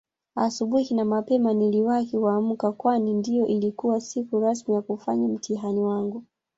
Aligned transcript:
Asubuhi 0.35 0.95
na 0.95 1.05
mapema 1.05 1.53
niliwahi 1.53 2.17
kuamka 2.17 2.71
Kwani 2.71 3.13
ndio 3.13 3.47
ilikuwa 3.47 4.01
siku 4.01 4.39
rasmi 4.39 4.73
ya 4.73 4.81
kufanya 4.81 5.27
mtihani 5.27 5.81
wangu 5.83 6.23